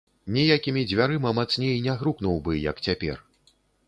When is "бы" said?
2.47-2.57